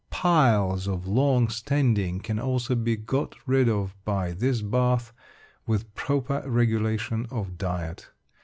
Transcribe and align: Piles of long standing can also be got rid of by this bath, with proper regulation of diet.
Piles 0.09 0.87
of 0.87 1.05
long 1.07 1.47
standing 1.49 2.21
can 2.21 2.39
also 2.39 2.73
be 2.73 2.95
got 2.95 3.35
rid 3.45 3.69
of 3.69 3.95
by 4.03 4.31
this 4.31 4.63
bath, 4.63 5.13
with 5.67 5.93
proper 5.93 6.41
regulation 6.43 7.27
of 7.29 7.59
diet. 7.59 8.09